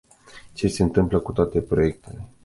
Ce 0.55 0.67
s-a 0.67 0.83
întâmplat 0.83 1.21
cu 1.21 1.31
toate 1.31 1.61
proiectele? 1.61 2.27